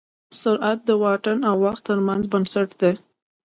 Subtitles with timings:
[0.41, 2.93] سرعت د واټن او وخت تر منځ نسبت دی.